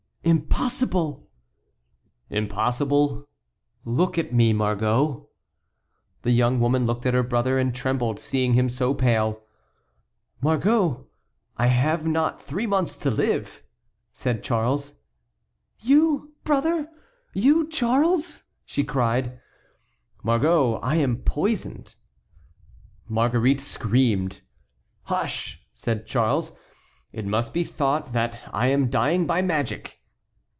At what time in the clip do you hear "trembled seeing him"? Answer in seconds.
7.73-8.69